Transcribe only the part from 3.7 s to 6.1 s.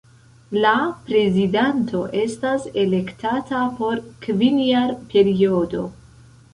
por kvinjarperiodo.